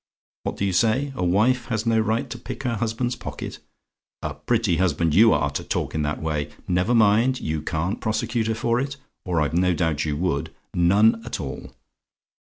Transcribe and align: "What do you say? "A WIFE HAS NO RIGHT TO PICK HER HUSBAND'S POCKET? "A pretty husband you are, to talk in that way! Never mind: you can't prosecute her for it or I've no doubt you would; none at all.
"What 0.41 0.57
do 0.57 0.65
you 0.65 0.73
say? 0.73 1.13
"A 1.15 1.23
WIFE 1.23 1.65
HAS 1.65 1.85
NO 1.85 1.99
RIGHT 1.99 2.31
TO 2.31 2.39
PICK 2.39 2.63
HER 2.63 2.75
HUSBAND'S 2.77 3.17
POCKET? 3.17 3.59
"A 4.23 4.33
pretty 4.33 4.77
husband 4.77 5.13
you 5.13 5.31
are, 5.31 5.51
to 5.51 5.63
talk 5.63 5.93
in 5.93 6.01
that 6.01 6.19
way! 6.19 6.49
Never 6.67 6.95
mind: 6.95 7.39
you 7.39 7.61
can't 7.61 8.01
prosecute 8.01 8.47
her 8.47 8.55
for 8.55 8.79
it 8.79 8.97
or 9.25 9.39
I've 9.41 9.53
no 9.53 9.75
doubt 9.75 10.03
you 10.03 10.17
would; 10.17 10.51
none 10.73 11.23
at 11.23 11.39
all. 11.39 11.75